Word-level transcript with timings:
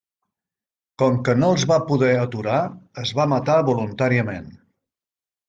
Com 1.01 1.19
que 1.27 1.35
no 1.43 1.49
els 1.55 1.65
va 1.71 1.77
poder 1.89 2.09
aturar 2.21 2.57
es 3.03 3.13
va 3.21 3.27
matar 3.35 3.59
voluntàriament. 3.69 4.51